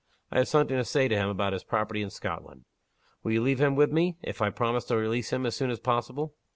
[0.31, 2.65] I have something to say to him about his property in Scotland.
[3.21, 5.79] Will you leave him with me, if I promise to release him as soon as
[5.79, 6.33] possible?"